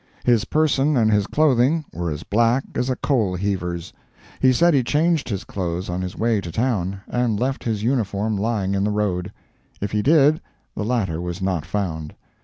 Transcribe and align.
His 0.23 0.45
person 0.45 0.97
and 0.97 1.11
his 1.11 1.27
clothing 1.27 1.85
were 1.93 2.09
as 2.09 2.23
black 2.23 2.63
as 2.73 2.89
a 2.89 2.95
coal 2.95 3.35
heaver's; 3.35 3.93
he 4.39 4.51
said 4.51 4.73
he 4.73 4.83
changed 4.83 5.29
his 5.29 5.43
clothes 5.43 5.89
on 5.91 6.01
his 6.01 6.17
way 6.17 6.41
to 6.41 6.51
town, 6.51 7.01
and 7.07 7.39
left 7.39 7.63
his 7.65 7.83
uniform 7.83 8.35
lying 8.35 8.73
in 8.73 8.83
the 8.83 8.89
road. 8.89 9.31
If 9.79 9.91
he 9.91 10.01
did, 10.01 10.41
the 10.75 10.83
latter 10.85 11.21
was 11.21 11.39
not 11.39 11.67
found. 11.67 12.15